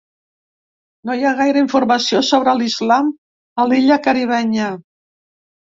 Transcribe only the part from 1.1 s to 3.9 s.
hi ha gaire informació sobre l’islam a